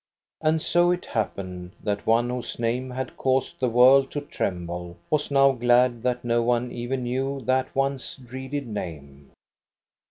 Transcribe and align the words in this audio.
And 0.41 0.63
so 0.63 0.89
it 0.89 1.05
happened 1.05 1.73
that 1.83 2.07
one 2.07 2.31
whose 2.31 2.57
name 2.57 2.89
had 2.89 3.15
caused 3.17 3.59
the 3.59 3.69
world 3.69 4.09
to 4.13 4.21
tremble 4.21 4.97
was 5.11 5.29
now 5.29 5.51
glad 5.51 6.01
that 6.01 6.25
no 6.25 6.41
one 6.41 6.71
even 6.71 7.03
knew 7.03 7.41
that 7.41 7.75
once 7.75 8.15
dreaded 8.15 8.65
name. 8.65 9.29